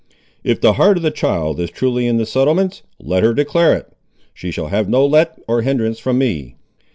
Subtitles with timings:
[0.43, 3.93] "If the heart of the child is truly in the settlements, let her declare it;
[4.33, 6.55] she shall have no let or hinderance from me.